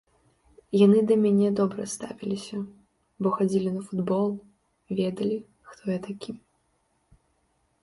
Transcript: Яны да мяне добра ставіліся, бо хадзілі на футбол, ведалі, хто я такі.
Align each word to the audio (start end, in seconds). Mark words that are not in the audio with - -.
Яны 0.85 0.99
да 1.09 1.17
мяне 1.25 1.49
добра 1.59 1.85
ставіліся, 1.95 2.57
бо 3.21 3.27
хадзілі 3.37 3.69
на 3.77 3.81
футбол, 3.91 4.27
ведалі, 5.03 5.37
хто 5.71 5.83
я 5.97 6.01
такі. 6.11 6.31